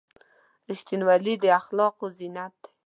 •رښتینولي 0.69 1.33
د 1.43 1.45
اخلاقو 1.59 2.05
زینت 2.17 2.53
دی. 2.63 2.69